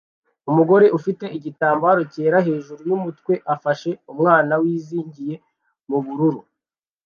Umugore 0.49 0.85
ufite 0.97 1.25
igitambaro 1.37 2.01
cyera 2.13 2.37
hejuru 2.47 2.81
yumutwe 2.89 3.33
afashe 3.53 3.89
umwana 4.11 4.53
wizingiye 4.63 5.35
mubururu 5.89 6.41